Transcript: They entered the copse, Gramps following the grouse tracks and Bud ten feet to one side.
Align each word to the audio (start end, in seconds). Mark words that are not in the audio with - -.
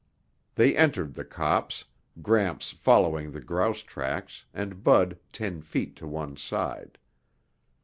They 0.55 0.75
entered 0.75 1.13
the 1.13 1.23
copse, 1.23 1.85
Gramps 2.23 2.71
following 2.71 3.29
the 3.29 3.39
grouse 3.39 3.83
tracks 3.83 4.45
and 4.51 4.83
Bud 4.83 5.19
ten 5.31 5.61
feet 5.61 5.95
to 5.97 6.07
one 6.07 6.37
side. 6.37 6.97